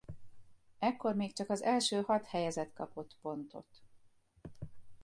[0.79, 3.67] Ekkor még csak az első hat helyezett kapott pontot.